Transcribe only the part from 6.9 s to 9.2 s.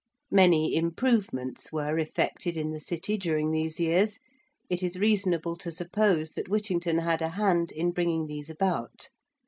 had a hand in bringing these about.